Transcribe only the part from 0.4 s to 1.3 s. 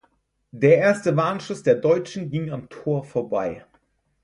Der erste